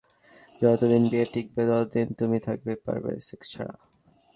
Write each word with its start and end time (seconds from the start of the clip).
যতদিন 0.61 1.03
বিয়ে 1.11 1.25
টিকবে, 1.33 1.61
ততদিন 1.69 2.07
তুমি 2.19 2.37
থাকতে 2.47 2.71
পারবে 2.85 3.11
সেক্স 3.27 3.47
ছাড়া। 3.53 3.75